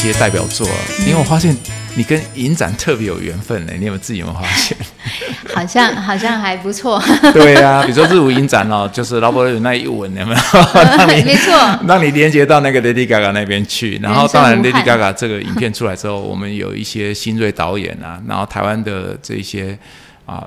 [0.00, 0.66] 些代表作，
[1.00, 1.56] 因为我发现
[1.94, 3.72] 你跟影展特别有缘分呢。
[3.78, 4.76] 你有没有自己有没有发现？
[5.54, 7.02] 好像好像还不错。
[7.32, 11.06] 对呀，比如说日舞影展哦，就是劳勃的那一吻，有没有？
[11.24, 11.52] 没错，
[11.86, 13.98] 让你连接到那个 Lady Gaga 那边去。
[14.02, 19.78] 然后当然 Lady Gaga 这个影片出来之后，我们有一些新锐导演啊，然后台湾的这些
[20.24, 20.46] 啊，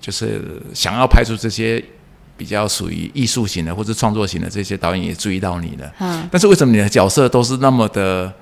[0.00, 0.42] 就是
[0.74, 1.82] 想要拍出这些。
[2.36, 8.32] 比较属于艺术型的或者创作型的这些导演也注意到你了，嗯，但是为什么你的角色都是那么的？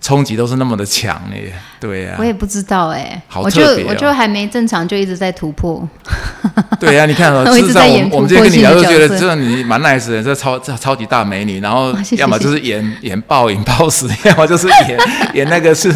[0.00, 5.86] 冲击都是那么的强烈，对呀，我也不知道哎，好特别我就还没正常就一直在突破。
[6.78, 14.98] 对呀，你看， 事实上我我们今天跟你聊就觉得，真的你蛮 nice 的，这超这超级大美女，然后 要么就是演演暴饮暴食，要么就是演
[15.34, 15.92] 演那个是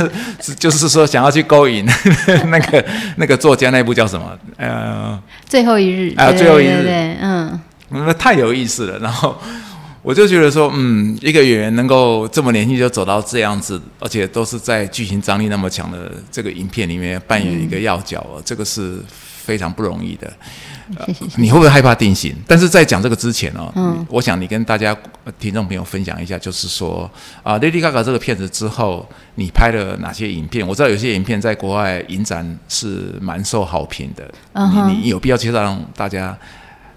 [0.59, 1.87] 就是说想要去勾引
[2.47, 2.85] 那个
[3.17, 4.27] 那个作家那部叫什么？
[4.57, 7.61] 呃，最后一日啊，最后一日，嗯，
[7.91, 9.41] 那太有意思了，然后。
[10.03, 20.33] 我就觉得说，嗯，一个演员能够这么年轻就走到这样子，而且都是在剧情张力那么强的这个影片里面扮演一个要角，这个是非常不容易的。
[21.07, 21.25] 谢谢。
[21.37, 22.35] 你会不会害怕定型？
[22.49, 24.95] 但是在讲这个之前哦，嗯，我想你跟大家
[25.39, 27.09] 听众朋友分享一下，就是说
[27.45, 30.67] 啊，Lady Gaga 这个片子之后，你拍了哪些影片？
[30.67, 36.37] 我知道有些影片在国外影展是蛮受好评的，你你有必要介绍让大家。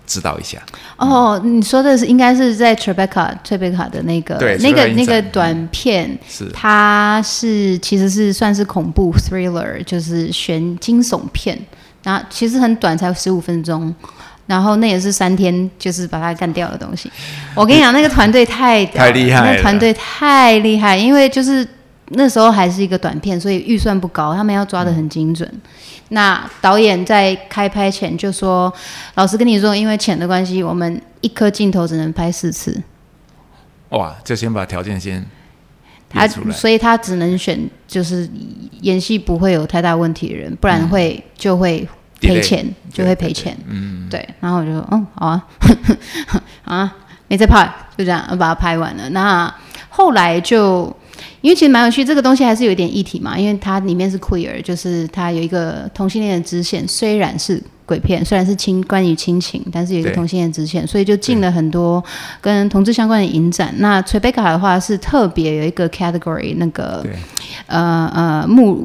[0.05, 0.59] 知道一下。
[0.97, 6.49] 哦，你说的是应该是在 Tribeca Tribeca 的那个那个那个短片，是。
[6.53, 11.59] 它是其实是算是恐怖 thriller，就是悬惊悚片，
[12.03, 13.93] 然后其实很短，才十五分钟，
[14.45, 17.11] 然后那也是三天就是把它干掉的东西。
[17.53, 21.67] 我跟你讲， 那个团队太太厉害，那团队太厉害，因为就是
[22.09, 25.51] 那时候还是一个短片，所以预算不高，他们要抓的很精准。
[26.15, 28.73] 那导演在开拍前就说
[29.15, 32.81] ：“老师跟你说，因为钱的关系，我们一颗镜头只能拍四次。”
[33.91, 34.15] 哇！
[34.23, 35.25] 就先把条件先
[36.09, 38.29] 他所以他只能选就是
[38.79, 41.85] 演戏不会有太大问题的人，不然会就会
[42.21, 43.53] 赔钱，就会赔钱。
[43.67, 44.25] 嗯，对。
[44.39, 45.45] 然后我就说：“嗯，好啊，
[46.63, 46.95] 啊，
[47.27, 49.53] 没再拍，就这样把它拍完了。”那
[49.89, 50.95] 后来就。
[51.45, 53.37] 因为其实蛮有趣，这个东西还是有一点议题嘛。
[53.37, 56.83] 因为它里面是 queer，就是它有一个同性恋的支线。
[56.87, 62.03] 虽然是鬼片，虽然是亲关于亲情，但是有一个同性恋支线，所以就进了很多
[62.41, 63.71] 跟同志相关的影展。
[63.77, 67.05] 那 Tribeca 的话是特别有一个 category，那个
[67.67, 68.83] 呃呃目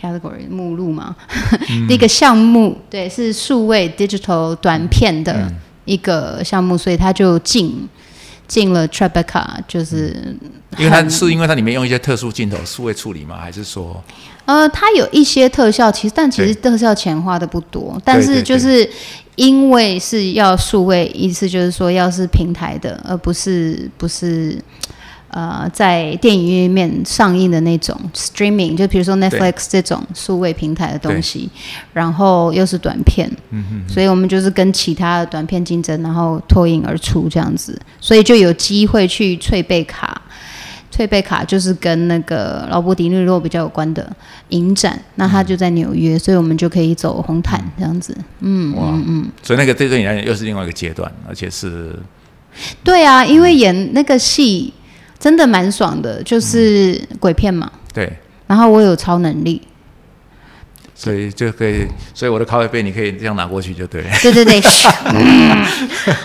[0.00, 1.14] category 目录嘛，
[1.90, 5.52] 一个项目，对，是数位 digital 短片的
[5.84, 7.86] 一个项目，所以它就进。
[8.46, 10.36] 进了 Tribeca，就是
[10.78, 13.38] 因为它是因为它里面用一些特殊镜头数位处理吗？
[13.40, 14.02] 还是说？
[14.44, 18.88] 呃，它有一些特效，其实但其实特效钱花的不多，但是就是
[19.34, 24.58] 因为是要数位，意思就是说要是平台的，而不是不是。
[25.28, 31.50] 呃，在电影院面上映的那种 streaming，就比如说 Netflix 这种数位平台的东西，
[31.92, 40.22] 然后又是短片，嗯所以我们就是跟其他的短片竞争，然后脱颖而出这样子，所以就有机会去翠贝卡，
[40.90, 44.10] 翠贝卡就是跟那个劳勃迪尼洛比较有关的
[44.50, 51.94] 影展，那他就在纽约，所以我们就可以走红毯这样子，嗯，嗯，嗯，所以那个对对你来讲又是另外一个阶段，而且是，
[52.82, 54.72] 对啊，因为演那个戏。
[55.18, 57.70] 真的蛮爽的，就是鬼片嘛。
[57.92, 58.12] 对。
[58.46, 59.60] 然后我有超能力，
[60.94, 61.84] 所以就可以，
[62.14, 64.04] 所以我的咖啡杯你可以这样拿过去就对。
[64.22, 64.60] 对对对。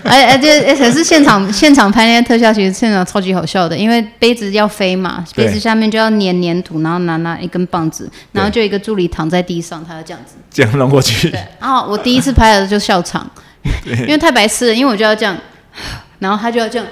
[0.04, 11.32] 哎 哎，这可是现场现场拍那些特效，其实现场超级好笑的，因为杯子要飞嘛，杯子下面就要粘粘土，然后拿拿一根棒子，然后就一个助理躺在地上，他要这样子这样弄过去。
[11.32, 11.44] 对。
[11.60, 13.28] 然后我第一次拍的就笑场，
[13.86, 15.36] 因为太白痴了，因为我就要这样，
[16.20, 16.88] 然后他就要这样。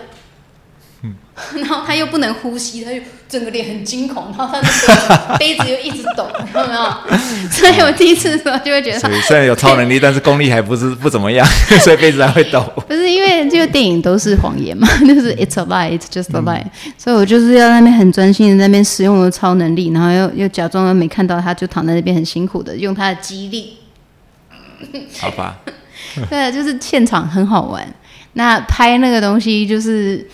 [1.56, 2.98] 然后他又不能呼吸，他就
[3.30, 7.50] 整个脸很惊恐，然后他的杯子又一直抖， 有没有？
[7.50, 11.48] 所以我第一次的时候就会觉得， 虽然有超能力，但是功力还不是不怎么样，
[11.80, 12.62] 所以杯子还会抖。
[12.86, 16.66] 不是因为这个电影都是谎言嘛，就是 it's a lie, it's just a lie。
[16.98, 23.78] 所以我就是要那边很专心的那边使用我的超能力，然后又又假装没看到他，就躺在那边很辛苦的用他的肌力。
[25.18, 25.58] 好吧。
[26.30, 27.88] 对，就是现场很好玩。
[28.34, 30.28] 那拍那个东西就是。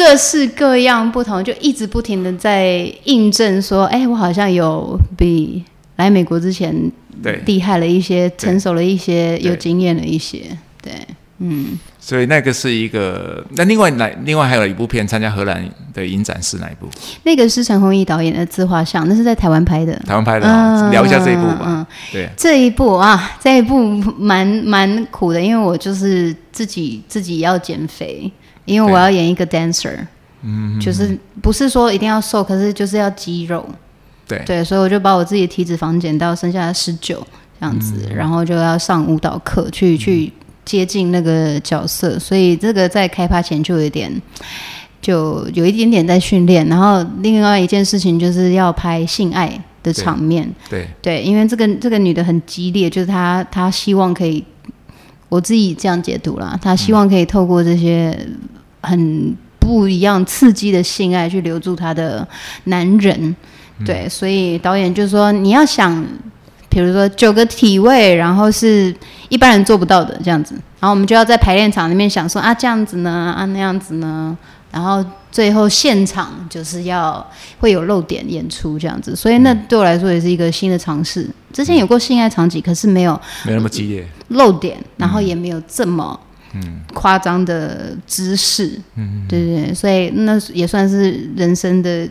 [0.00, 5.62] 各式各样不同，就一直不停的在印证说，哎，我好像有比
[5.96, 6.74] 来美国之前
[7.22, 10.92] 对厉害了一些，成熟了一些，有经验了一些，对，
[11.38, 11.78] 嗯。
[12.02, 15.62] 所以那个是一个，那另外哪另外还有一部片参加荷兰
[15.92, 16.88] 的影展是哪一部？
[17.24, 19.92] 那个是陈鸿毅导演的自画像，那是在台湾拍的。
[20.06, 21.60] 台湾拍的，聊一下这一部吧。
[21.66, 23.84] 嗯对，这一部啊，这一部
[24.18, 28.32] 蛮蛮苦的，因为我就是自己自己要减肥。
[28.70, 29.98] 因为我要演一个 dancer，
[30.42, 33.68] 嗯，就是不是说一定要瘦，可是就是要肌肉。
[34.28, 34.42] 对。
[34.46, 37.26] 对，所以我就把我自己的体脂肪减到剩下十九
[37.58, 40.32] 这样子，然后就要上舞蹈课去去
[40.64, 44.10] 接近那个角色，所以这个在开拍前就有点，
[45.02, 46.64] 就有一点点在训练。
[46.68, 50.86] 然后另外一件事情就是要拍性爱的场面，对。
[51.02, 54.44] 对，因为这个这个女的很激烈，就是她她希望可以，
[55.28, 58.16] 我自己这样解读啦，她希望可以透过这些
[58.82, 62.26] 很不一样刺激的性爱去留住他的
[62.64, 63.34] 男人。
[63.86, 66.04] 对，所以导演就说你要想，
[66.68, 68.94] 比如说九个体位，然后是
[69.30, 74.36] 一般人做不到的这样子，然后我们就要在排练场里面想说啊这样子呢，啊那样子呢，
[74.70, 77.26] 然后最后现场就是要
[77.58, 81.26] 会有露点演出这样子，所以那对我来说也是一个新的尝试。
[81.50, 86.20] 之前有过性爱场景，可是没有没那么激烈露点，然后也没有这么。
[86.54, 92.08] 嗯，夸张的姿势，嗯，对对，所以那也算是人生的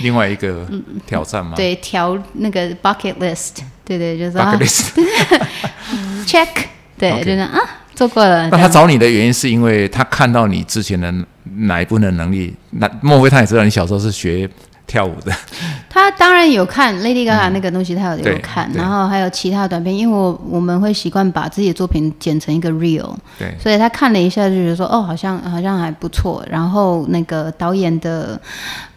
[0.00, 0.66] 另外一个
[1.06, 1.54] 挑战嘛。
[1.54, 3.52] 对，调那个 bucket list，
[3.84, 6.48] 对对，就是 bucket list，check，
[6.98, 7.58] 对，就是啊，
[7.94, 8.48] 做过了。
[8.50, 11.12] 那他找你的原因是因为他看到你之前的
[11.44, 12.54] 哪一部分的能力？
[12.70, 14.48] 那莫非他也知道你小时候是学？
[14.86, 15.32] 跳舞的，
[15.90, 26.44] 他当然有看 Lady Gaga 那个东西，他有有看，然后还有其他短片，因为我我们会习惯把自己的作品剪成一个 real，对，所以他看了一下就觉得说，哦，好像好像还不错。
[26.48, 28.40] 然后那个导演的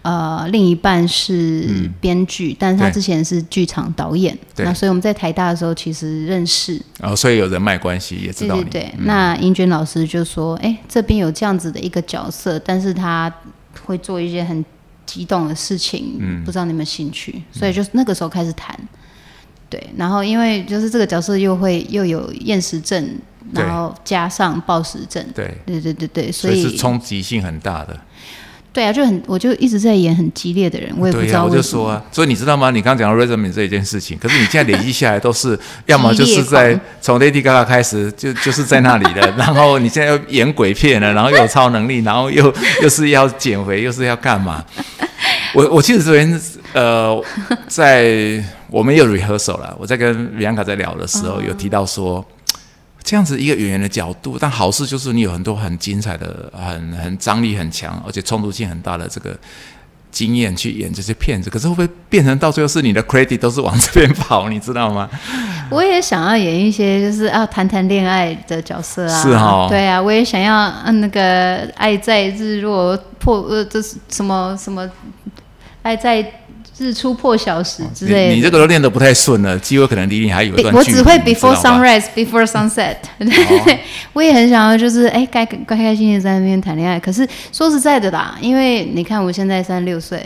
[0.04, 8.56] 呃另一半是编剧，但是他之前是剧场导演，那所以我们在台大的时候其实认识，哦，所以有人脉关系也知道。
[8.56, 13.34] 对对对，那英娟老师就说，哎，这边有这样子的一个角色，但是他
[13.86, 14.64] 会做一些很。
[15.10, 18.78] 激动的事情，嗯，不知道你们兴趣，所以就那个时候开始谈，
[19.68, 23.18] 对，然后因为就是这个角色又会又有厌食症，
[23.52, 28.00] 然后加上暴食症，对，对对对对，所以是冲击性很大的。
[28.80, 31.44] 对啊，就很，我就一直在演很激烈的人，我也不知道。
[31.44, 32.72] 我就说啊，所以你知道吗？
[32.72, 44.64] 你刚刚讲到 resume 这一件事情，可是你现在累积下来都是， 要么就是在从 Lady Gaga 开始就就是在那里的， 然后你现在又演鬼片了，然后又有超能力，然后又又是要减肥，又是要干嘛？
[45.54, 46.40] 我我其实昨天
[46.72, 47.22] 呃，
[47.68, 52.26] 在我们有 rehearsal 了，我在跟米 anka 在聊的时候，有提到说。
[53.04, 59.36] 这样子一个演员的角度，但好事就是你有很多很精彩的、很很张力很强，而且冲突性很大的这个
[60.12, 61.50] 经验去演这些片子。
[61.50, 64.50] 可是会不会变成到最后是你的 credit 都是往这边跑？
[64.50, 65.10] 你知道吗？
[65.72, 74.90] 我也想要演一些就是啊谈谈恋爱的角色啊，是哈，对啊，我也想要嗯那个爱在日落破呃这是什么什么
[75.82, 76.32] 爱在。
[76.80, 80.98] 日出破晓时之类，你这个都练得不太顺了，机会可能离你还有一段距离。
[80.98, 82.96] 我只会 before sunrise, before sunset。
[83.20, 83.80] 对，
[84.14, 87.00] 我也很想要，就是哎，该开开心心在那边谈恋爱。
[87.00, 90.24] 可是说实在的啦，因为你看我现在三十六岁，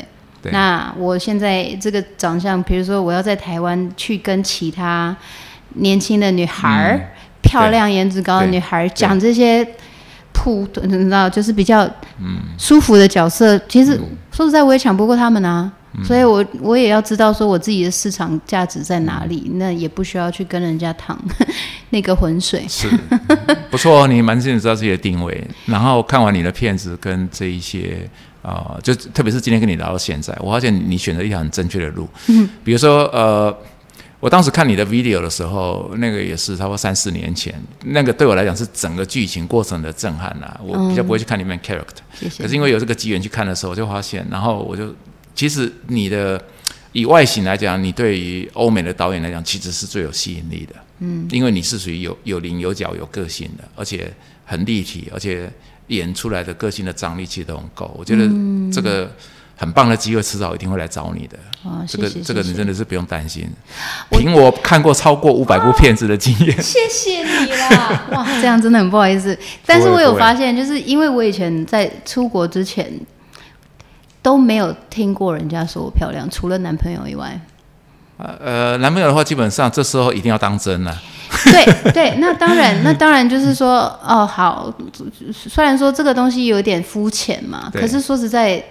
[0.52, 5.16] 那我现在这个长相，比如说我要在台湾去跟其他
[5.76, 9.68] 年轻的女孩、漂亮颜值高的女孩讲这些
[10.32, 11.90] 普，你知道，就是比较
[12.58, 13.58] 舒服的角色。
[13.68, 14.00] 其实
[14.32, 15.72] 说实在，我也抢不过他们啊。
[16.04, 21.20] 所以，我我也要知道说我自己的市场价值在哪里，那也不需要去跟人家淌
[21.92, 22.66] 那个浑水。
[22.68, 22.90] 是，
[23.70, 25.46] 不错，你蛮清楚知道自己的定位。
[25.68, 28.10] 然后看完你的片子跟这一些
[28.42, 32.08] 啊，就特别是今天跟你聊到现在，我发现你选择一条很正确的路。
[32.28, 33.56] 嗯，比如说呃，
[34.20, 37.54] 我当时看你的 video 的时候，那个也是差不多三四年前，
[37.86, 40.60] 那个对我来讲是整个剧情过程的震撼呐。
[40.64, 42.42] 我比较不会去看里面 character，谢谢。
[42.42, 44.92] 可是因为有这个机缘去看的时候，我就发现，然后我就。
[45.36, 46.42] 其实你的
[46.92, 50.76] 以外形来讲，你对于欧美的导演来讲，其实是最有吸引力的。
[51.00, 54.14] 嗯，因为你是属于有有棱有角、有个性的，而且
[54.46, 55.52] 很立体，而且
[55.88, 57.94] 演出来的个性的张力其实都很够。
[57.98, 58.30] 我觉得
[58.72, 59.12] 这个
[59.58, 61.38] 很棒的机会，迟早一定会来找你的。
[61.68, 63.50] 啊，这个这个你真的是不用担心。
[64.12, 68.08] 凭我看过超过五百部片子的经验，谢谢你啦！
[68.14, 69.38] 哇，这样真的很不好意思。
[69.66, 72.94] 但是我有发现，就是因为我以前在出国之前。
[74.24, 77.40] 都没有听过人家说我漂亮，除了男朋友以外。
[78.18, 80.98] 呃呃，男朋友的话，基本上这时候一定要当真了。
[81.46, 84.72] 对对，那当然，那当然就是说，哦，好，
[85.34, 88.64] 虽然说这个东西有点肤浅嘛，可是说实在，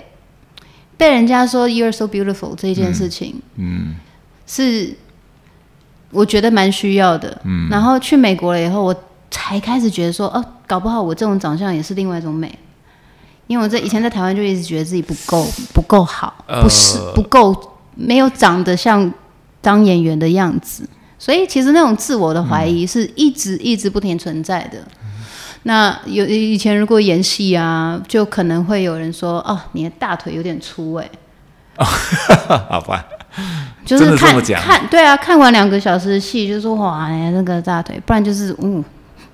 [0.96, 3.96] 被人家说 “you're so beautiful” 这件事情，嗯，
[4.46, 4.96] 是
[6.12, 7.36] 我觉得蛮需要的。
[7.44, 8.94] 嗯，然后去美国了以后，我
[9.28, 12.56] 才开始觉得说，哦，搞不好我这种长相也是另外一种美。
[13.48, 17.54] 因为我在以前在台湾就一直觉得自己不够不够好，不是不够
[17.94, 19.12] 没有长得像
[19.60, 24.78] 当演员的样子，所以其实那种自我的怀疑是一直一直不停存在的。
[25.64, 31.10] 那有以前如果演戏啊，就可能会有人说：“哦，你的大腿有点粗。”哎，
[32.68, 33.04] 好吧，
[33.84, 38.82] 就是看看对啊，看完两个小时的戏，就说：“哇，那个大腿。”不然就是嗯。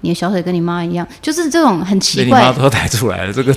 [0.00, 2.40] 你的小腿跟你妈一样，就是这种很奇怪。
[2.40, 3.52] 你妈都抬出来了，这个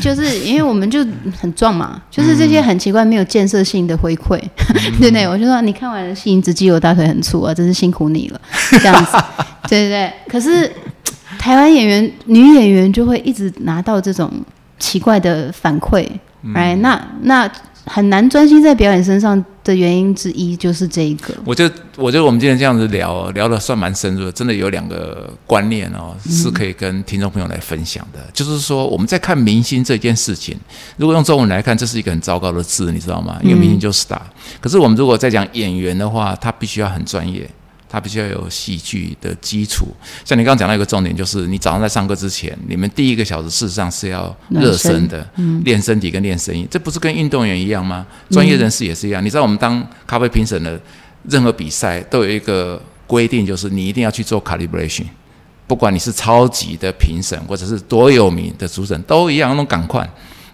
[0.00, 1.04] 就是因为我们就
[1.40, 4.38] 很壮嘛，就是这些很奇怪、没有建设性的回馈，
[4.98, 5.28] 对不对？
[5.28, 8.40] 我就说你看完了戏，只记我大腿很粗啊，真是辛苦你了，
[8.80, 9.12] 这样子，
[9.68, 10.12] 对对对。
[10.28, 10.70] 可是
[11.38, 14.30] 台湾演员、女演员就会一直拿到这种
[14.78, 16.08] 奇怪的反馈，
[16.54, 17.50] 哎，那那。
[17.84, 21.34] 很难专心在表演身上的原因之一就是这一个。
[21.44, 28.20] 我觉得，我觉得我们今天这样子聊聊的算蛮深入的，真的有两个观念哦，是可以跟听众朋友来分享的。
[28.32, 30.56] 就是说，我们在看明星这件事情，
[30.96, 33.38] 如果用中文来看，这是一个很糟糕的字，你知道吗？
[33.42, 34.20] 因为明星就是 star。
[34.60, 37.48] 可是我们如果在讲演员的话，他必须要很专业。
[37.94, 39.86] 他必须要有戏剧的基础，
[40.24, 45.24] 像你刚刚讲到一个重点，就是你早上在上课之前，你们第一个小时事实上是要热身的，
[45.64, 48.04] 练身体跟练声音，这不是跟运动员一样吗？
[48.30, 49.24] 专业人士也是一样。
[49.24, 50.80] 你知道我们当咖啡评审的，
[51.28, 55.04] 任何比赛都有一个规定，就是你一定要去做 calibration，
[55.68, 60.04] 不管你是超级的评审，或者是多有名的主审，都一样，那种赶快。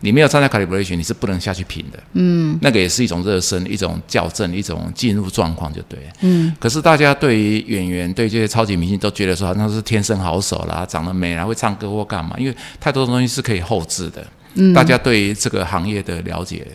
[0.00, 1.99] 你没有参加 calibration，你是不能下去评的。
[2.14, 5.99] 嗯，那个也是一种热身，一种校正，一种进入状况就对。
[6.21, 12.35] 嗯，可是大家对于演员，对这些超级明星都觉得说，好像是天生好手啦，长得美啦，会唱歌或干嘛？
[12.38, 14.26] 因为太多东西是可以后置的。
[14.54, 16.66] 嗯，大家对于这个行业的了解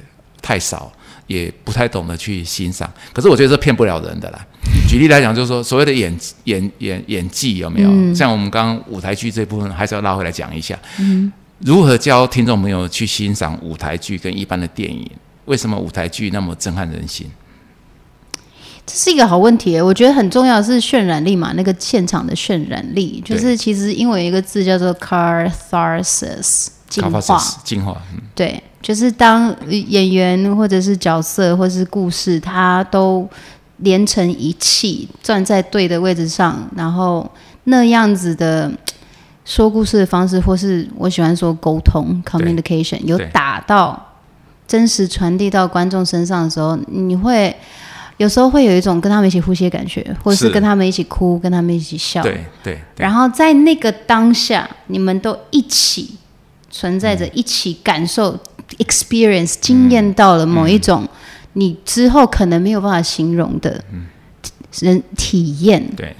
[0.41, 0.91] 太少，
[1.27, 2.89] 也不太懂得去欣赏。
[3.12, 4.39] 可是我觉得这骗不了人的啦。
[4.88, 8.13] 举例来讲，就是说所谓的演演演演技有没有？
[8.13, 10.77] 像我们刚刚舞台剧这部分，还是要拉回来讲一下。
[11.00, 11.32] 嗯。
[11.60, 15.10] 如何教听众朋友去欣赏舞台剧跟一般的电影？
[15.46, 17.32] 为什么舞台剧那么震撼人心？
[18.86, 28.02] 这是一个好问题，我觉得很重要是渲染力嘛，那个现场的渲染力，就是其实英文一个字叫做 catharsis，进化，进化。
[28.36, 33.28] 对，就是当演员或者是角色或者是故事，它都
[33.78, 37.32] 连成一气，站在对的位置上，然后
[37.64, 38.70] 那样子的。
[39.46, 44.14] 说故事的方式，或是我喜欢说沟通 （communication） 有打到
[44.68, 47.56] 真实传递到观众身上的时候，你会
[48.18, 52.24] 有时候会有一种跟他们一起呼吸的感觉，或者是跟他们一起哭，跟他们一起笑。
[52.24, 52.80] 对对。
[52.98, 56.16] 然后在那个当下，你们都一起
[56.72, 58.36] 存在着，一起感受
[58.80, 61.08] （experience） 经验到了某一种
[61.54, 63.84] 你之后可能没有办法形容的
[64.80, 65.88] 人体验。
[65.96, 66.16] 对。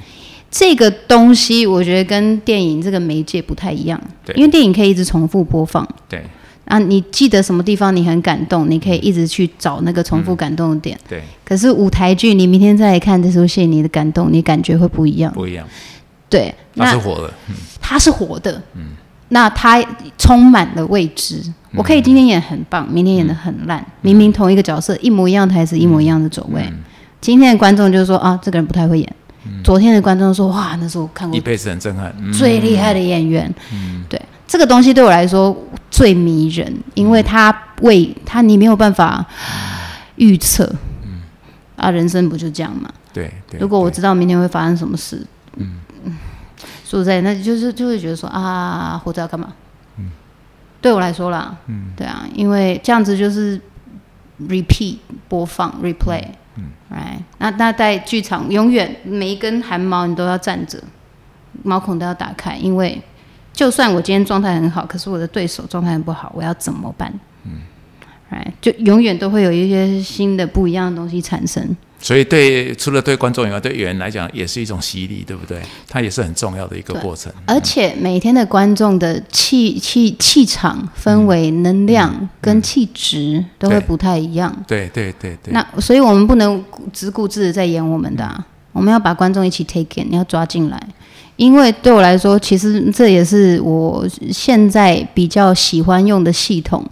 [0.58, 4.02] 这个东西我觉得跟电影这个媒介不太一样，
[4.36, 5.86] 因为电影可以一直重复播放。
[6.08, 6.24] 对
[6.64, 10.98] 啊，你记得什么地方你很感动，你可以一直去找那个重复感动的点。
[11.10, 11.22] 对。
[11.44, 15.30] 可是舞台剧，你明天再来看这出戏，你的感动，你感觉会不一样。
[15.34, 15.68] 不一样。
[16.30, 16.56] 对。
[16.74, 17.34] 它是活的。
[17.82, 18.62] 它是活的。
[18.76, 18.92] 嗯。
[19.28, 19.84] 那它
[20.18, 21.42] 充满了未知。
[21.74, 23.86] 我可以今天演很棒，明天演的很烂。
[24.00, 26.64] 明明同一个角色，一模一样台词，一模一样的走位。
[27.20, 29.16] 今天的观众就是说啊，这个人不太会演。
[29.64, 35.56] 昨天的观众说：“哇，那是我看过一辈子很震撼，最厉害的演员。”嗯，对，这个东西对我来说
[35.90, 39.26] 最迷人，因为他为他你没有办法
[40.16, 40.64] 预测。
[41.04, 41.22] 嗯，
[41.76, 42.90] 啊，人生不就这样吗？
[43.14, 43.60] 对对。
[43.60, 45.26] 如果我知道明天会发生什么事，
[45.58, 46.18] 嗯嗯，
[46.84, 49.54] 说实在，那就是就会觉得说啊，活着要干嘛？
[49.98, 50.12] 嗯，
[50.82, 53.60] 对我来说啦，嗯，对啊，因为这样子就是
[54.48, 54.98] repeat
[55.28, 56.24] 播放 replay。
[56.90, 60.82] 哎，那那在剧场，永远每一根汗毛你都要站着，
[61.64, 63.02] 毛孔都要打开，因为
[63.52, 67.14] 就算我今天状态很好，可是我的对手状态很不好，我要怎么办？
[67.44, 67.62] 嗯，
[68.30, 71.76] 哎，就永远都会有一些新的不一样的东西产生。
[72.02, 75.60] 所以，对除了对观众以外，对演员来讲也是一种洗礼，对不对？
[75.90, 77.34] 它也是很重要的一个过程。
[77.48, 84.56] 而且每天的观众的气气气场、氛围、能量跟气质都会不太一样。
[84.68, 85.52] 对对对对。
[85.52, 90.80] 那所以我们不能只顾自己在演我们的，我们要把观众一起 take in，你要抓进来。
[91.38, 96.86] 因为对我来说，其实这也是我现在比较喜欢用的系统，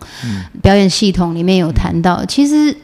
[0.62, 2.75] 表演系统里面有谈到，其实。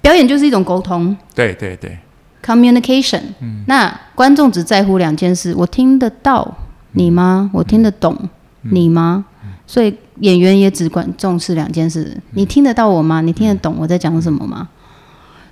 [0.00, 1.98] 表演就是一种沟通，对对对
[2.44, 3.20] ，communication。
[3.40, 6.56] 嗯，那观众只在乎两件事：我听得到
[6.92, 7.50] 你吗？
[7.52, 8.16] 我听得懂
[8.62, 9.24] 你吗？
[9.66, 13.20] 所以演员也只管重视两件事：你听得到我吗？
[13.20, 14.68] 你听得懂我在讲什么吗？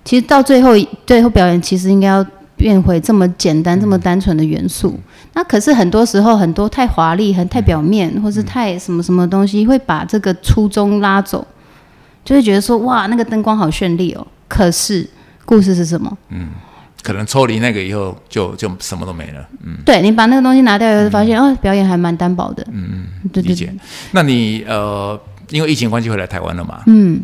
[0.04, 0.72] 其实到最后，
[1.06, 2.24] 最后表演其实应该要
[2.56, 4.98] 变回这么简单、这么单纯的元素。
[5.34, 11.46] 那可是很多时候，很多太华丽、很太表面，或是太什么什么东西，会把这个初衷拉走，
[12.24, 14.26] 就会觉得说：哇，那个灯光好绚丽哦。
[14.48, 15.06] 可是
[15.44, 16.18] 故事是什么？
[16.30, 16.48] 嗯，
[17.02, 19.48] 可能抽离那个以后，就就什么都没了。
[19.62, 22.66] 嗯，对你把那个东西拿掉以后，发现哦，表演还蛮单薄的。
[22.72, 23.72] 嗯嗯，理解。
[24.12, 26.82] 那你呃，因为疫情关系回来台湾了嘛？
[26.86, 27.20] 嗯，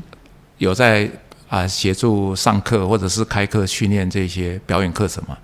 [0.59, 1.11] 有在
[1.55, 5.37] 啊协助上课或者是开课训练这些表演课程吗？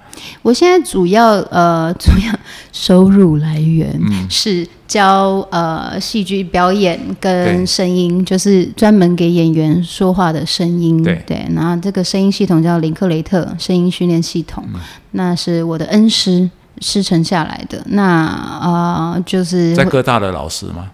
[0.43, 2.37] 我现在主要呃主要
[2.73, 3.97] 收入来源
[4.29, 11.01] 是教呃戏剧表演跟声音，就是专门给演员说话的声音。
[11.01, 14.65] 对对，然后这个声音系统叫林克雷特声音训练系统，
[15.13, 16.51] 那是我的恩师
[16.81, 17.81] 师承下来的。
[17.87, 20.91] 那啊就是在各大的老师吗？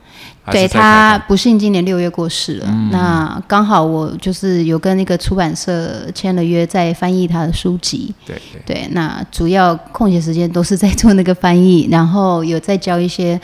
[0.53, 8.15] 对他不幸今年六月过世了，那刚好我就是有跟那个出版社签了约，在翻译他的书籍。
[8.25, 13.41] 对对，那主要空闲时间都是在做那个翻译，然后有在教一些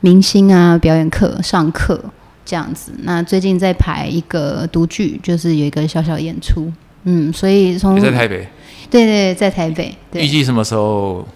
[0.00, 1.98] 明星啊表演课上课
[2.44, 2.92] 这样子。
[3.04, 6.70] 那最近在排一个独剧，就是有一个小小演出。
[7.04, 8.46] 嗯，所以从在台北，
[8.90, 9.96] 对对，在台北。
[10.12, 11.26] 预计什么时候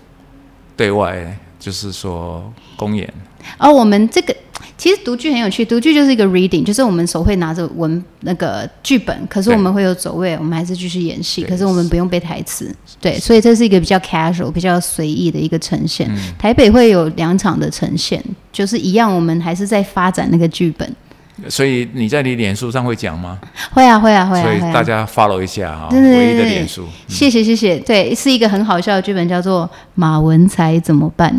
[0.77, 1.37] 对外？
[1.59, 3.13] 就是说公演。
[3.59, 4.37] 哦，我们这个。
[4.79, 16.09] 其实读剧很有趣，读剧就是一个 reading，就是我们手会拿着文那个剧本，可是我们会有走位，我们还是继续演戏，可是我们不用背台词，对，所以这是一个比较 casual、比较随意的一个呈现。
[16.39, 20.89] 台北会有两场的呈现，就是一样，我们还是在发展那个剧本。
[21.49, 23.37] 所以你在你脸书上会讲吗？
[23.73, 24.45] 会啊，会啊，会啊。
[24.45, 26.87] 所以大家 follow 一下哈，唯一的脸书。
[27.09, 27.77] 谢谢，谢谢。
[27.81, 31.35] 对，是一个很好笑的剧本，叫做《马文才怎么办》。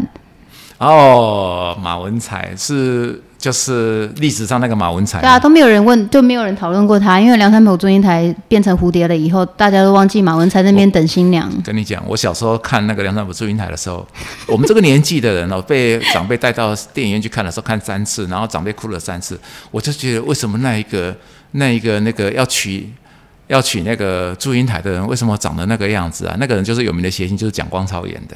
[0.86, 3.24] 哦，马文才是。
[3.39, 11.50] 就是历史上那个马文才，对啊，都没有人问，就没有人讨论过他，因为梁山伯祝英台变成蝴蝶了以后，大家都忘记马文才那边等新娘。
[11.63, 14.05] 跟你讲，我小时候看那个梁山伯祝英台的时候，
[14.46, 19.39] 我们这个年纪的人哦，被长辈带到电影院去看的时候，看三次，然后长辈哭了三次，
[19.72, 21.15] 我就觉得为什么那一个
[21.51, 22.91] 那一个那个要娶
[23.48, 26.36] 要娶那个祝英台的人，为什么长得那个样子啊？
[26.38, 28.36] 那个人就是有名的谐星，就是蒋光超演的，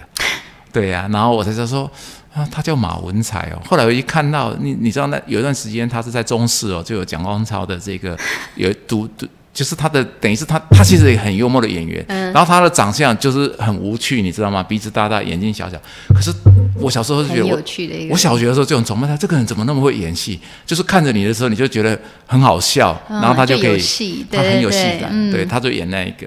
[0.74, 1.89] 对呀，然后我才知道说。
[2.34, 3.62] 啊，他叫马文才哦。
[3.63, 8.18] 后来我一看到你，你知道那有一段时间他是在中视哦，就有蒋光超的这个
[8.57, 12.03] 有读读，就是他的等于是他他其实也很幽默的演员。
[12.07, 12.33] 嗯。
[12.33, 14.64] 然后他的长相就是很无趣，你知道吗？
[14.64, 15.79] 鼻子大大，眼睛小小。
[16.12, 16.33] 可是
[16.79, 17.62] 我小时候就觉得我
[18.09, 20.40] 我小学的时候就很崇拜他，这个人怎么那么会演戏？
[20.66, 26.25] 就是看着你的时候，你就觉得很好笑，然后他就可以，他很有戏感，对，他就演那一个。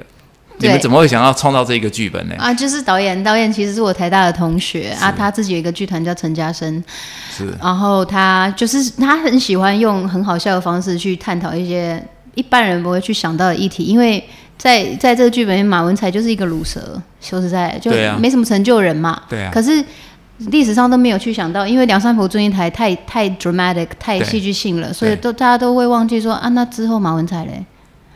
[0.58, 2.34] 你们怎么会想要创造这个剧本呢？
[2.38, 6.82] 啊，就是导演，导演其实是我台大的同学啊，他自己有一个剧团叫陈嘉生，
[7.30, 12.02] 是，然后他就是他很喜欢用很好笑的方式去探讨一些
[12.34, 14.22] 一般人不会去想到的议题，因为
[14.56, 19.84] 在在这个剧本里，马文才就是一个卤蛇，说实在就没什么成就人嘛，对啊，可是
[20.38, 27.64] 历史上都没有去想到，因为梁山伯祝英台太太 dramatic 太戏剧性了，所以都大家都会忘记说啊，那之后马文才嘞。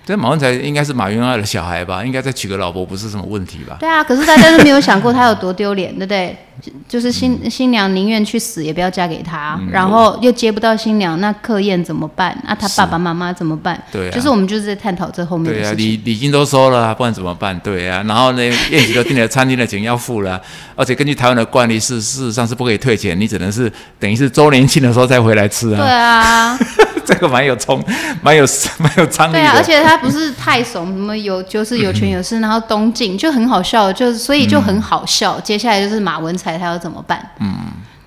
[0.05, 2.05] 这马文才应该是马云二的小孩吧？
[2.05, 3.77] 应该再娶个老婆不是什么问题吧？
[3.79, 6.37] 对啊，可是大家都没有想过他有多丢脸，对不对？
[6.87, 12.37] 就是新新娘宁愿去死也不要嫁给他，然后又接不到新娘，那客宴怎么办？
[12.47, 13.83] 那他爸爸妈妈怎么办？
[13.91, 15.77] 对，就是我们就是在探讨这后面的事情。
[15.77, 17.59] 对啊，礼礼金都收了，不然怎么办？
[17.61, 20.39] 对啊，然后呢，宴席都订了，餐厅的钱要付了，
[20.77, 25.79] 而且根据台湾的惯例是，事实上是不可以退钱，你只能是等于是周年庆的时候再回来吃啊。
[25.79, 26.59] 对啊。
[27.15, 27.83] 这个蛮有冲，
[28.23, 28.47] 蛮有
[28.79, 35.41] 蛮有张力对啊，而且他不是太怂，什么有就是有权有势，然后东晋就很好笑，就是所以就很好笑。
[35.41, 37.21] 接下来就是马文才，他要怎么办？
[37.41, 37.53] 嗯，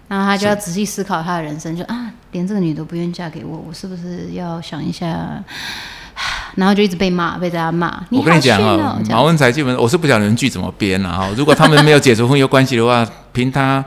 [0.07, 5.05] 然后他就要仔细思考他的人生，就啊，连这个女的不愿意嫁给我，我是不是要想一下？
[6.55, 8.01] 然后就一直被骂，被大家骂。
[8.09, 11.29] 我跟你讲啊，马文才基本我是不晓得人剧怎么编了啊。
[11.35, 13.83] 如果他们没有解除婚约关系的话，凭他。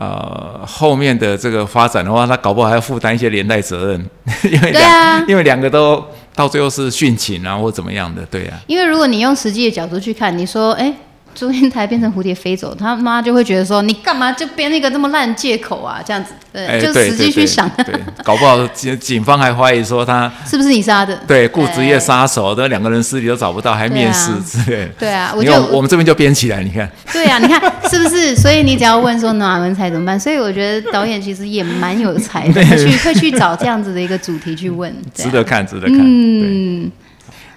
[0.00, 4.10] 呃，后面的这个发展的话，他搞不好还要负担一些连带责任，
[4.50, 6.02] 因为两，因为两个都
[6.34, 8.52] 到最后是殉情啊，或怎么样的，对呀。
[8.66, 10.90] 因为如果你用实际的角度去看，你说，哎。
[11.34, 16.00] 祝英台变成蝴蝶飞走，他妈就会觉得说你干嘛就编一个这么烂借口啊？
[16.04, 21.16] 这样子，对，就实际去想，对，搞不好警警方还怀疑说他 是不是你杀的？
[21.26, 24.88] 对，雇职业杀手，的两个人尸体都找不到，还面试之类。
[24.98, 26.90] 对啊，我就我们这边就编起来，你看。
[27.12, 28.34] 对啊，你看是不是？
[28.34, 30.18] 所以你只要问说哪文才怎么办？
[30.18, 35.98] 所以我觉得导演其实也蛮有才的， 去会去找这样子的一个主题去问， 值得看，值得看。
[36.00, 36.90] 嗯，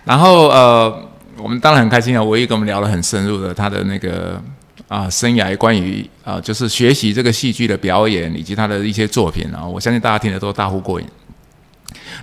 [0.05, 1.09] 然后呃。
[1.43, 2.23] 我们当然很开心啊！
[2.23, 4.41] 唯一跟我们聊了很深入的他的那个
[4.87, 11.07] 啊生涯，关于啊就是学习这个戏剧的表演以及他的一些作品啊，我相信大家听的都大呼过瘾。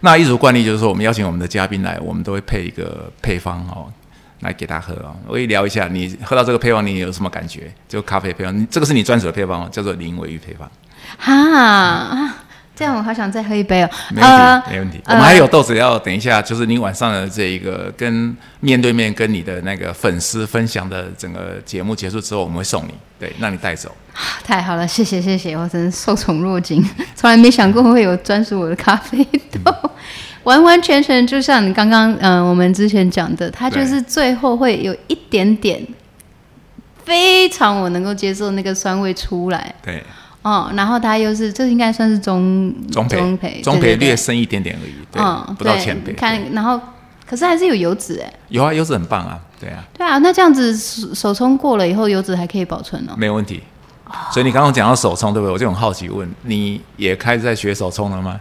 [0.01, 3.93] 那一如惯例就是说，我们邀请我们的嘉宾来，我们都会配一个配方哦，
[4.41, 5.15] 来给他喝哦。
[5.27, 7.71] 我也聊一下，你喝到这个配方，你有什么感觉？
[7.87, 10.67] 就咖啡配方，这个是你专属的配方，叫做林尾鱼配方。
[11.19, 12.35] 哈。
[12.81, 13.91] 这样我好想再喝一杯哦。
[14.11, 14.99] 没问题，没问题。
[15.05, 23.95] 我们还有豆子要等一下，就是你晚上的这一个跟面对面跟你的那个粉丝分享的整个节目结束之后，我们会送你，对，让你带走。
[24.43, 26.83] 太好了，谢谢谢谢，我真是受宠若惊，
[27.15, 29.23] 从来没想过会有专属我的咖啡
[29.63, 29.91] 豆，
[30.45, 35.87] 完完全全就像你刚刚嗯我们之前讲的，它就是最后会有一点点
[37.05, 39.75] 非常我能够接受那个酸味出来。
[39.83, 40.03] 对。
[40.43, 46.13] 哦，然后它又是，这应该算是中中培，中培略深一点点而已，嗯，不到前培。
[46.15, 46.81] 看，然后
[47.27, 50.77] 可是还是有油脂哎，有啊，油脂很棒啊，对啊，对啊，那这样子
[51.15, 53.63] 手冲过了以后，油脂还可以保存哦，没有问题。
[54.33, 55.53] 所以你刚刚讲到手冲，对不对？
[55.53, 58.41] 我就很好奇问，你也开始在学手冲了吗？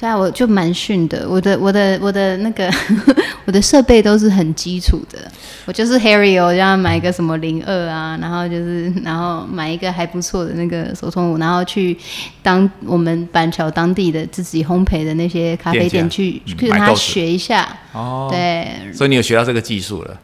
[0.00, 2.72] 对啊，我就蛮逊的，我的我的我的那个
[3.44, 5.18] 我的设备都是很基础的，
[5.66, 11.94] 我就是 Harry 哦，这样买一个什么零二啊，然后就是然后买一个还不错的那个手冲壶，然后去
[12.42, 17.68] 当我们板桥当地的自己烘焙的那些咖啡店去跟他学一下。
[17.92, 20.16] 哦，对，所以你有学到这个技术了。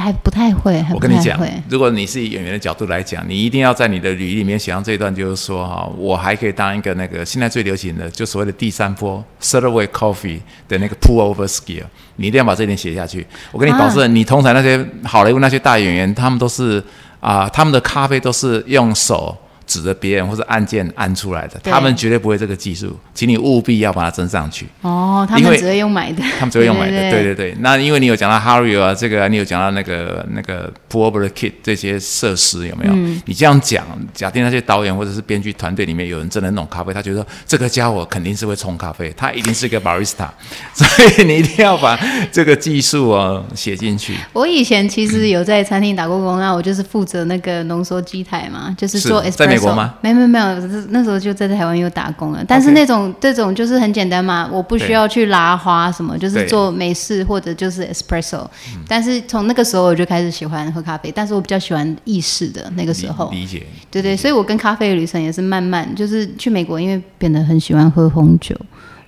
[0.00, 11.84] 还不太会，我跟你讲，如果你是以演员的角度来讲，你一定要在你的履历里面写上这一段，就是说哈，我还可以当一个那个现在最流行的，就所谓的第三波 third way coffee 的那个 pull over skill，
[12.16, 13.26] 你一定要把这点写下去。
[13.50, 16.82] 我跟你保证，你通常那些好莱坞那些大演员，他们都是
[17.20, 19.36] 啊，他们的咖啡都是用手。
[19.72, 24.66] 指着别人或者按键按出来的，他们绝对不会这个技术，请你务必要把它增上去。
[24.82, 27.56] 哦，他们只会用买的，他们只会用买的，对对对。
[27.60, 32.92] 那因为你有讲到 Harry 啊，这个你有讲到那个那个 Pour Over Kit 这些设施有没有？
[33.24, 40.28] 你这样讲，假定那些导演或者是编剧团队里面有人真的弄咖啡，他觉得这个家伙肯定是会冲咖啡，他一定是一个 Barista，
[40.74, 40.86] 所
[41.18, 41.98] 以你一定要把
[42.30, 44.14] 这个技术哦写进去。
[44.34, 49.94] 我以前其实有在餐厅打过工，那我就是负责那个浓缩机台嘛，就是做在美国吗？
[50.00, 50.44] 没没没有，
[50.90, 52.44] 那时候就在台湾又打工了。
[52.46, 58.46] 但是那种这种就是很简单嘛，我不需要去拉花什么，就是做美式或者就是 espresso。
[58.88, 63.30] 但是从那个时候我就开始喜欢喝咖啡，但是我比较喜欢意式的那个时候。
[63.30, 63.66] 理解。
[63.90, 68.56] 对对，所以我跟咖啡的旅程也是慢慢，就是去美国，因为变得很喜欢喝红酒，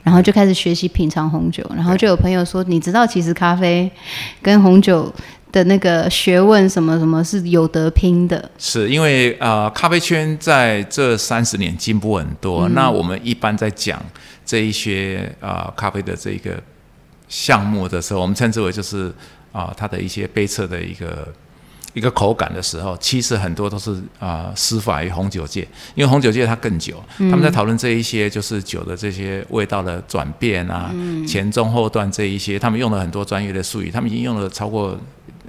[0.03, 3.91] 然后就开始学习品尝红酒，然后就有朋友说，你知道其实咖啡
[4.43, 5.13] 跟红酒。
[5.55, 8.51] 的那个学问什么什么是有得拼的？
[8.59, 12.69] 是因为啊，咖啡圈在这三十年进步很多。
[12.71, 14.03] 那我们一般在讲
[14.45, 16.61] 这一些啊咖啡的这个
[17.29, 19.15] 项目的时候，我们称之为就是
[19.53, 21.33] 啊它的一些杯测的一个
[21.93, 25.61] 一个口感的时候，其实很多都是啊施法于红酒界，
[25.95, 34.99] 因为红酒界它更久，他们在讨论这一些就是酒的这些味道的转变啊，嗯前中后段这一些，他们用了很多专业的术语，他们已经用了超过。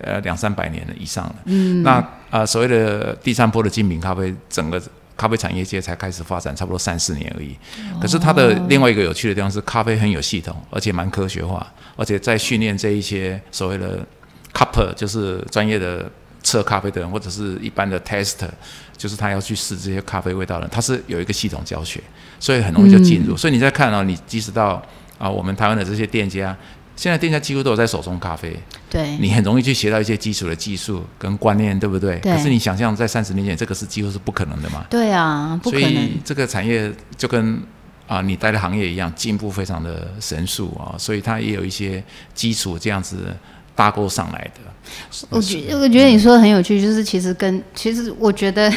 [0.02, 1.36] 呃，两三百年了以上了。
[1.46, 4.82] 嗯，那呃，所谓的第三波的精品咖啡，整个
[5.16, 7.56] 咖啡产业界才开始发展，差不多三四年而已。
[8.02, 14.06] 可是它的另外一个有趣的地方是，咖啡很有系统，而且蛮科学化，而且在训练这一些所谓的
[14.54, 16.12] cupper，就是专业的
[16.44, 18.50] 测咖啡的人，或者是一般的 tester，
[18.98, 22.02] 就是他要去试这些咖啡味道的，他是有一个系统教学，
[22.38, 23.38] 所以很容易就进入。
[23.38, 24.84] 所以你在看啊，你即使到
[25.18, 26.56] 啊，我们台湾的这些店家。
[26.96, 28.58] 现在店家几乎都有在手冲咖啡，
[28.90, 32.18] 对，你很容易去学到一些基础的技术跟观念，对不对？
[32.20, 32.34] 对。
[32.34, 34.86] 可是你想象在三十年前，这个是几乎是不可能的嘛？
[34.90, 35.92] 对啊，不可能。
[35.92, 37.62] 所以这个产业就跟
[38.08, 42.04] 啊你待的行业一样，进步非常的神速啊，所以它也有一些
[42.34, 43.36] 基础这样子
[43.76, 44.62] 搭构上来的。
[45.30, 48.72] 我觉我觉得你说的很有趣，就是其实跟其实我觉得。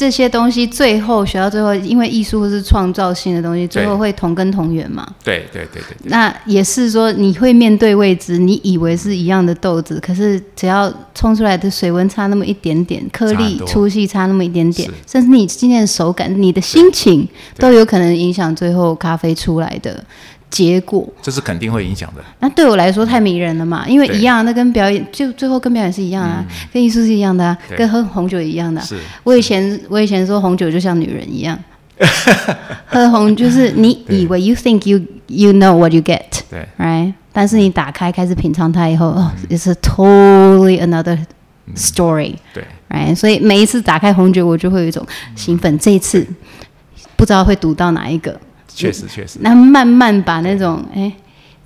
[0.00, 5.06] 这些东西最后学到最后，因为艺术是创造性的东西，最后会同根同源嘛？
[5.22, 5.94] 对对对对。
[6.04, 20.02] 那也是说，你会面对未知，你以为是一样的豆子，可是只要冲出来的水温差那么一点点，颗粒粗细差那么一点点，甚至你今天的手感、你的心情，都有可能影响最后咖啡出来的。
[20.50, 22.22] 结果这是肯定会影响的。
[22.40, 28.80] 那对我来说太迷人了嘛，因为一样，那跟表演就最后跟表演是一样啊，跟艺术是一样的啊，跟喝红酒一样的。
[28.82, 28.98] 是。
[29.22, 31.58] 我以前我以前说红酒就像女人一样，
[32.86, 37.12] 喝红就是你以为 you think you you know what you get，对，right？
[37.32, 41.16] 但是你打开开始品尝它以后，哦，it's a totally another
[41.76, 43.14] story，对，right？
[43.14, 45.78] 所以每一次打开红酒，我就会有一种兴奋。
[45.78, 46.26] 这一次
[47.14, 48.36] 不知道会读到哪一个。
[48.74, 51.12] 确实确实，那慢慢把那种哎，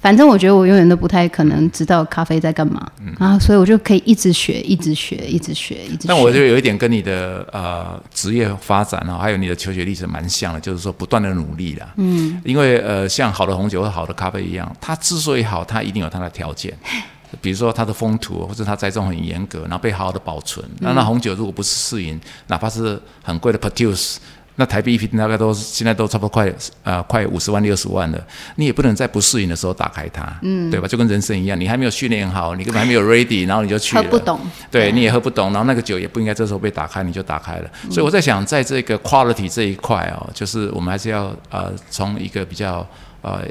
[0.01, 6.07] 反正我觉得我永远都不太可能知道咖啡在干嘛，然后所以我就可以一直学，一直学，一直学，一直。
[6.07, 11.89] 但我就有一点跟你的呃职业发展啊，还有你的求学历史蛮像的，就是说不断的努力啦。
[11.97, 16.77] 嗯，因为呃，像好的红酒和好的咖啡一样，它之所以好，它一定有它的条件，
[17.41, 20.65] 比如说它的风土或者它栽种很严格，然后被好好的保存。
[20.81, 24.17] 那那红酒如果不是适应，哪怕是很贵的 produce。
[24.57, 30.87] 那台币一瓶大概都现在都差不多快呃快五十万六十万了，你也不能在不适应的时候打开它，嗯，对吧？
[30.87, 34.41] 就跟人生一样，你还没有训练好，你根本还没有 ready，然后你就去了，喝不懂，
[34.71, 37.71] 对，你也喝不懂，然后那个酒也不应该这时候被打开，你就打开了。
[37.91, 42.87] 所以我在想，在这个 quality 这一块哦，就是我们还是要呃从一个比较
[43.23, 43.43] 呃。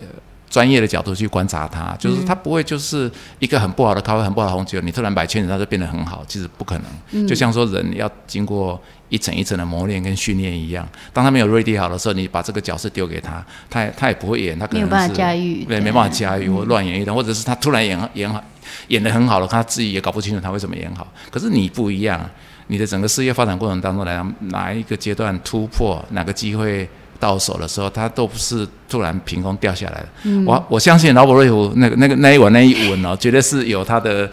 [0.54, 7.28] 专业的角度去观察它，就是它不会就是一个很不好的咖啡，很不好的红酒，你突然摆圈子它就变得很好，其实不可能。
[7.28, 18.40] 就像说人要经过一层一层的磨练跟训练一样，当他没有 ready 好的时候，你把这个角色丢给他，他也他也不会演，他可能没有办法驾驭，对，没办法驾驭或乱演一通，或者是他突然演演好
[18.90, 21.12] 演的很好了，他自己也搞不清楚他为什么演好。
[21.32, 22.30] 可是你不一样，
[22.68, 26.88] 你的整个事业发展过程当中来讲，哪一个阶段突破，哪个机会？
[27.24, 30.44] 到手的时候，它都不是突然凭空掉下来的。
[30.46, 34.30] 我我相信劳勃瑞福那个那个那一碗那一吻哦，绝对是有它的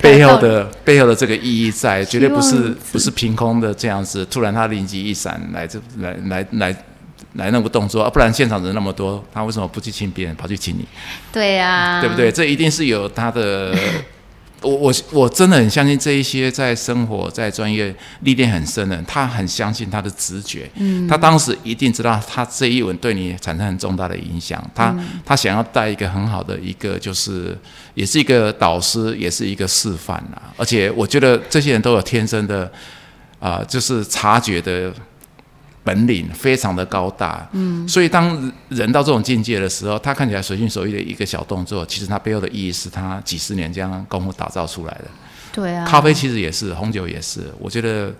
[0.00, 2.54] 背后的背后的这个意义在，绝对不是
[2.92, 6.76] 不是凭空的这样子，突然他灵机一闪来这来来来
[7.32, 10.86] 来那个动作，啊不然现场人那么多，他为什么不去亲别人，跑去亲你？
[11.32, 12.30] 对呀，对不对？
[12.30, 13.74] 这一定是有他的。
[14.62, 20.70] 我我我真的很相信这一些在生活在专业历练很深的人，他很相信他的直觉。
[20.74, 24.62] 嗯，他当时一定知道他这一吻对你产生很重大的影响。
[24.74, 24.94] 他
[25.24, 27.56] 他想要带一个很好的一个，就是
[27.94, 30.52] 也是一个导师，也是一个示范啊。
[30.56, 32.70] 而且我觉得这些人都有天生的
[33.38, 34.92] 啊，就是察觉的。
[35.90, 45.06] 本领非常的高大，嗯，所以当人到这种境界的时候，他看起来随心所欲的一个小动作，其实他背后的意义是他几十年这样功夫打造出来的。
[45.52, 47.52] 对啊，咖啡其实也是，红酒也是。
[47.58, 48.14] 我觉得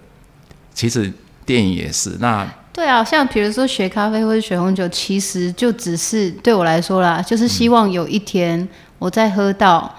[0.75, 1.13] 其实
[1.47, 2.17] 电影也是。
[2.19, 9.95] 那对啊，像比如说学咖啡或者学红酒，其实就只是对我来说啦，就是希望有一天我在喝到，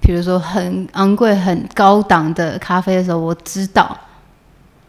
[0.00, 3.94] 比如说很昂贵、很高档的咖啡的时候，我知道。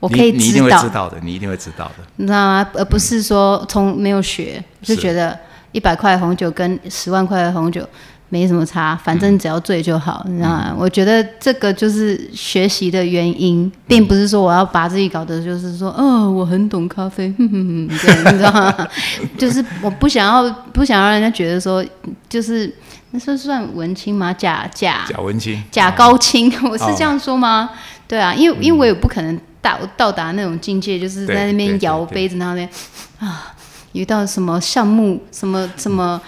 [0.01, 2.67] 我可以知道的，你一定会知道的，你知道吗？
[2.73, 5.37] 而不是说从没有学就觉得
[5.71, 7.87] 一百块红酒跟十万块的红酒
[8.29, 10.75] 没什么差，反正只要醉就好，你知道吗？
[10.75, 18.87] 我觉得这个就是学习的原因，并不是说我要把自己搞得就是说，哦，我很懂咖啡，哼哼哼，对，你知道吗？
[19.37, 21.85] 就是我不想要，不想让人家觉得说，
[22.27, 22.73] 就是
[23.11, 24.33] 那是算文青吗？
[24.33, 27.69] 假假假文青，假高清，我是这样说吗？
[28.07, 29.39] 对啊，因为因为我也不可能。
[29.61, 32.67] 到到达那种境界，就是在那边摇杯子，那边
[33.19, 33.53] 啊，
[33.93, 36.19] 遇到什么橡木，什么什么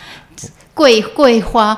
[0.74, 1.78] 桂桂花。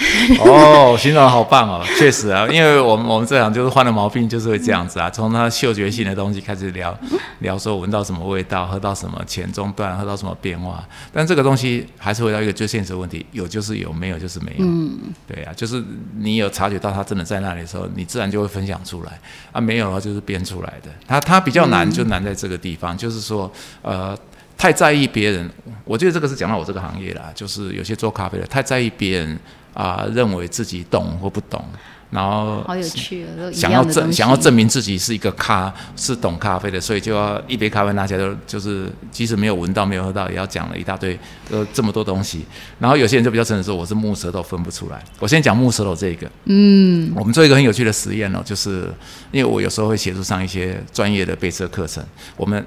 [0.40, 6.96] 哦，形容好棒哦，确实啊，因为我们我们这行就是患了毛病，就是会这样子啊，从他嗅觉性的东西开始聊
[7.40, 10.82] 聊，说闻到什么味道，喝到什么前中段，喝到什么变化。
[11.12, 14.64] 但这个东西还是回到一个最现实的问题，有就是有，没有就是没有。
[14.64, 15.84] 嗯，对啊，就是
[16.18, 19.18] 你有察觉到他真的在那里的时候，你自然就会分享出来
[19.52, 20.90] 啊，没有的话就是编出来的。
[21.06, 23.50] 他他比较难，就难在这个地方，就是说
[23.82, 24.16] 呃，
[24.56, 25.50] 太在意别人。
[25.84, 29.38] 我觉得这个是讲到我这个行业啦，就是有些做咖啡的太在意别人。
[29.80, 31.64] 啊，认为自己懂或不懂，
[32.10, 41.18] 然后好有趣想要证想要证明自己是一个咖，是懂咖啡的，所以就要一杯咖啡拿起来都就是，即使没有闻到没有喝到，也要讲了一大堆
[41.50, 42.44] 呃这么多东西。
[42.78, 45.02] 然后有些人就比较诚实说，我是木舌头分不出来。
[45.18, 48.92] 我先讲木舌头这个，嗯，我们做一个很有趣的实验哦，就是
[49.32, 52.04] 因为我有时候会协助上一些专业的背车课程，
[52.36, 52.62] 我们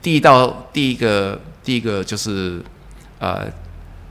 [0.00, 2.62] 第一道第一个第一个就是
[3.18, 3.50] 呃。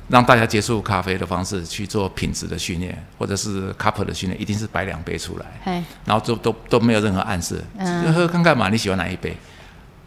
[0.10, 7.64] 让大家接触咖啡的方式去做品质的训练，或者是 cup 的训练，一定是摆两杯出来，然后都都都没有任何暗示，
[8.04, 9.38] 就喝看看嘛，你喜欢哪一杯？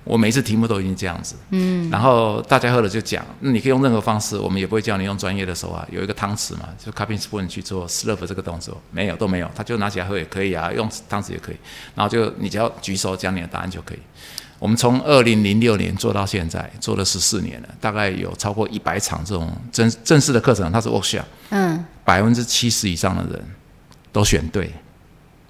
[0.04, 11.56] 我每一次题目都已经这样子，嗯，然后大家喝了就讲，那你可以用任何方式，我们也不会叫你用专业的手啊，有一个汤匙嘛，就 cupping spoon 去做 slurp 这个动作，没有都没有，他就拿起来喝也可以啊，用汤匙也可以，
[11.94, 13.98] 然后就你只要举手讲你的答案就可以。
[14.62, 23.44] 我们从二零零六年做到现在，做了十四年了，大概有超过一百场这种正正式的课程，它是 workshop，嗯，百分之七十以上的人
[24.12, 24.72] 都选对。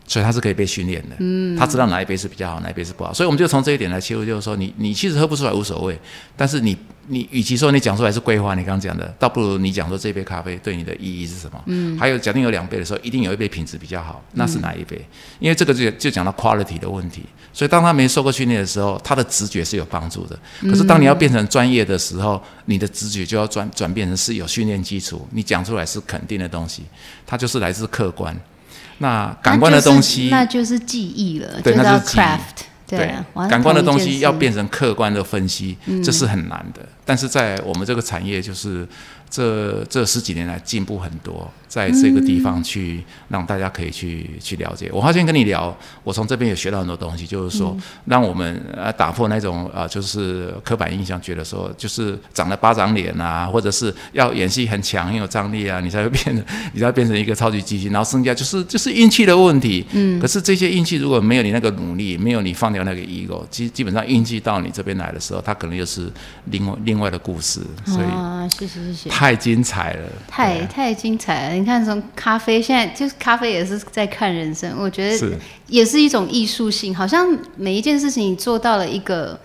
[0.07, 5.99] 所以他是可以被训练的，嗯，他知道哪一杯是比较好，哪一杯是不好，所以我们就从这一点来切入，就是说，你你其实喝不出来无所谓，
[6.37, 15.01] 但是你你与其说你讲出来是桂花，你刚刚讲的，倒不如你讲说这杯咖啡对你的意义是什么，嗯，还有假定有两杯的时候，一定有一杯品质比较好，那是哪一杯？
[15.39, 26.83] 因为这个就就讲到 quality 的问题，所以当他没受过训练的时候，他的直觉是有帮助的，可是当你要变成专业的时候，你的直觉就要转转变成是有训练基础，你讲出来是肯定的东西，
[27.27, 28.37] 它就是来自客观。
[29.03, 32.39] 那感官的东西，那就是记忆了，对，那是 craft。
[32.87, 33.11] 对，
[33.49, 36.87] 感官的东西要变成客观的分析，这是很难的。
[37.05, 38.87] 但是在我们这个产业，就是
[39.29, 44.91] 这这十几年来进步很多，在这个地方去让大家可以去去了解。
[44.93, 59.85] 我发现跟你聊，我从这边也学到很多东西，就是说让我们呃打破那种呃就是刻板印象，觉得说就是长了巴掌脸啊，或者是要演戏很强很有张力啊，你才会变成 你才会变成一个超级巨星，然后剩下就是就是运气的问题。
[59.93, 60.21] 嗯。
[60.21, 66.13] 可是这些运气如果没有你那个努力，没有你放掉那个 ego，基基本上运气到你这边来的时候，它可能又是
[66.51, 67.61] 另外另外的故事。
[67.87, 69.11] 所以啊，谢谢谢谢。
[69.11, 71.55] 太精彩了，太太精彩了！
[71.55, 76.95] 你看，从咖啡，现在就是咖啡也是在看人生，我觉得也是一种艺术性。
[76.95, 77.27] 好像
[77.57, 79.39] 每一件事情你做到了一个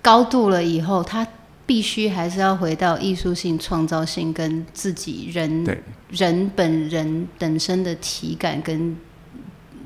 [0.00, 1.26] 高度了以后，它
[1.64, 5.64] 必须还是要回到艺术性、创造性跟自己人
[6.08, 8.96] 人本人本身的体感跟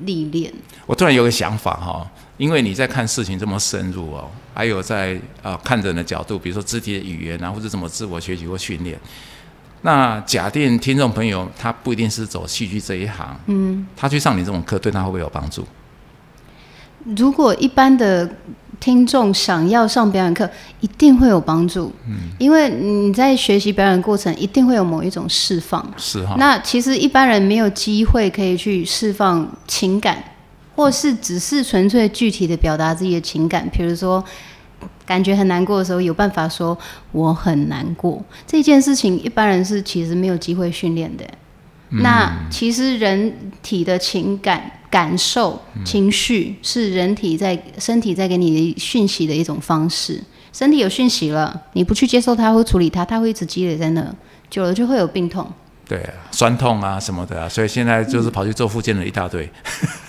[0.01, 0.53] 历练。
[0.85, 2.09] 我突然有个想法哈。
[2.37, 8.95] 因为你在看事情这么深入哦，还有在啊看人的角度，比如说肢体的语言啊，或者怎么自我学习或训练。
[9.81, 15.65] 那假定听众朋友他不一定是走戏剧这一行，嗯，他去上你这种课，对他会不会有帮助？
[17.17, 18.29] 如果一般的
[18.79, 20.49] 听众想要上表演课，
[20.81, 26.35] 一定会有帮助，嗯，因为你在学习表演过程，一定会有某一种释放，是哈。
[26.37, 30.23] 那其实一般人没有机会可以去释放情感。
[30.75, 34.23] 或是只是纯粹具体的表达自己的情感，比如说
[35.07, 36.77] 感觉很难过的时候，有办法说
[37.11, 41.25] 我很难过这件事情，一般人是其实没有机会训练的。
[41.89, 50.21] 那其实人体的情感感受、情绪是人体在身体在给你讯息的一种方式。
[50.51, 54.15] 身体有讯息了，你不去接受它或处理它，它会一直积累在那，
[54.49, 55.47] 久了就会有病痛。
[55.87, 59.49] 对，啊酸痛啊什么的啊，所以现在就是跑去做复健的一大堆。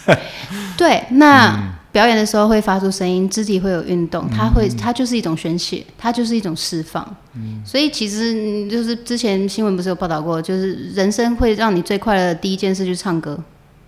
[0.76, 7.16] 对，那表演的时候会发出声音，肢体会有运动，它会，它就是一种宣泄，它就是一种释放。
[7.34, 13.38] 嗯，所以其实就是之前新闻不是有报道过，就是人生会让你最快乐的第一件事就是唱歌。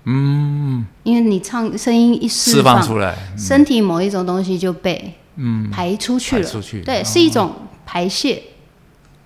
[0.04, 6.44] 嗯，因为你唱声音一释放出来，身体某一种东西就被嗯排出去了。
[6.44, 7.52] 出去，对，是一种
[7.84, 8.42] 排泄。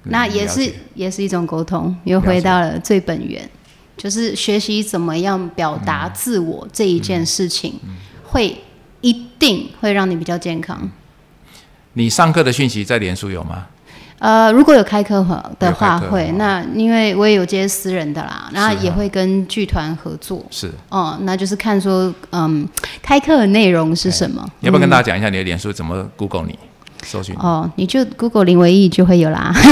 [0.04, 3.48] 那也是也是一种沟通，又回到了最本源，
[3.96, 7.74] 就是学习怎么样表达自我这一件事情，
[8.24, 8.56] 会
[9.00, 10.90] 一定会让你比较健康。
[11.94, 13.66] 你上课的讯息在脸书有吗？
[14.20, 15.26] 呃，如果有开课
[15.58, 16.32] 的话会。
[16.38, 20.42] 那因为我也有接私人的啦，然后也会跟剧团合作。
[20.50, 22.66] 是哦，那就是看说嗯，
[23.02, 24.42] 开课的内容是什么？
[24.60, 26.58] 要不要跟大家讲一下你的脸书怎么 Google 你？
[27.04, 29.52] 搜寻哦，你就 Google 林维义就会有啦。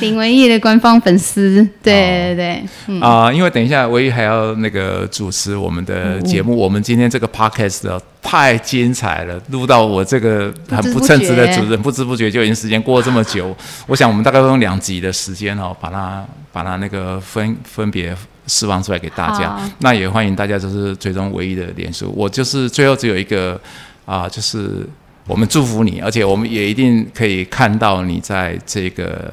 [0.00, 3.00] 林维义的官方粉丝，对对对。
[3.00, 13.54] 啊，因为等一下维义还要那个主持我们的节目，我们今天这个 Podcast 太精彩了，录到我这个很不称职的主人，不知不觉就已经时间过了这么久。
[13.86, 19.58] 我想我们大概会用两集的时间哦，把它把它那个分分别释放出来给大家。
[19.80, 23.60] 那也欢迎大家就是追踪唯一的脸书，我就是最后只有一个
[24.06, 24.88] 啊，就是。
[25.26, 29.32] 我们祝福你，而且我们也一定可以看到你在这个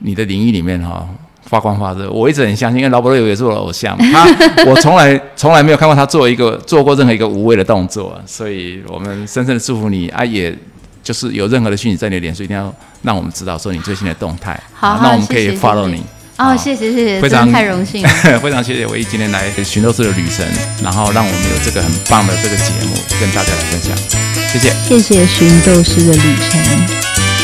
[0.00, 1.08] 你的领域里面哈
[1.44, 2.10] 发光发热。
[2.10, 4.26] 我一直很相信，因为劳勃瑞也是我的偶像， 他
[4.66, 10.24] 我从来从来没有看过他做一个做过任何一个无谓的动作，所以我们深深的祝福你啊！
[10.24, 10.54] 也
[11.02, 16.02] 就是有任何的讯息在你的脸书，一定要让我们知道说你最新的动态，好，那我们可以 follow 你。
[16.36, 18.06] 哦，谢谢谢谢，非常太荣幸，
[18.40, 20.46] 非常谢谢唯一今天来寻斗士的旅程，
[20.84, 27.37] 然后让我们有这个很棒的这个节目跟大家来分享，谢谢，谢谢寻斗士的旅程。